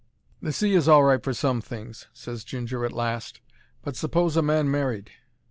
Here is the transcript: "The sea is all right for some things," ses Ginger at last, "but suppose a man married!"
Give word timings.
"The 0.41 0.51
sea 0.51 0.73
is 0.73 0.87
all 0.87 1.03
right 1.03 1.23
for 1.23 1.31
some 1.31 1.61
things," 1.61 2.07
ses 2.11 2.43
Ginger 2.43 2.83
at 2.87 2.91
last, 2.91 3.39
"but 3.83 3.95
suppose 3.95 4.35
a 4.35 4.41
man 4.41 4.71
married!" 4.71 5.11